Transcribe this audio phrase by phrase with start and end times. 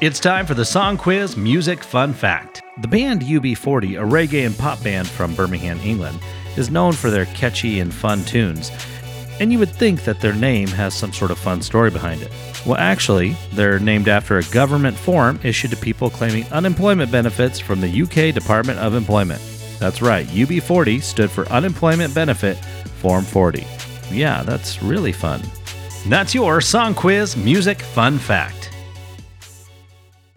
[0.00, 2.62] It's time for the Song Quiz Music Fun Fact.
[2.80, 6.18] The band UB40, a reggae and pop band from Birmingham, England,
[6.56, 8.70] is known for their catchy and fun tunes.
[9.40, 12.32] And you would think that their name has some sort of fun story behind it.
[12.64, 17.82] Well, actually, they're named after a government form issued to people claiming unemployment benefits from
[17.82, 19.42] the UK Department of Employment.
[19.78, 22.56] That's right, UB40 stood for Unemployment Benefit
[23.02, 23.66] Form 40.
[24.10, 25.42] Yeah, that's really fun.
[26.06, 28.59] That's your Song Quiz Music Fun Fact.